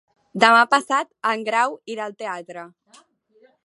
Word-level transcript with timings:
Demà 0.43 0.63
passat 0.71 1.11
en 1.33 1.45
Grau 1.51 1.79
irà 1.97 2.09
al 2.09 2.19
teatre. 2.25 2.69